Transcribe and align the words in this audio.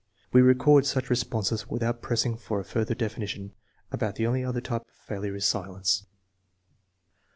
We 0.33 0.41
record 0.41 0.87
such 0.87 1.11
responses 1.11 1.69
without 1.69 2.01
pressing 2.01 2.35
for 2.35 2.59
a 2.59 2.63
further 2.65 2.95
definition. 2.95 3.53
About 3.91 4.15
the 4.15 4.25
only 4.25 4.43
other 4.43 4.59
type 4.59 4.81
of 4.81 4.89
failure 5.05 5.35
is 5.35 5.45
silence. 5.45 6.07